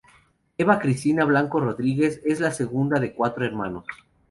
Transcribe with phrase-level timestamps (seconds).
[0.57, 3.85] Eva Cristina Blanco Rodríguez es la segunda de cuatro hermanos.